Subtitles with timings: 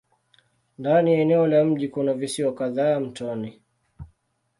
[0.77, 3.61] Ndani ya eneo la mji kuna visiwa kadhaa mtoni.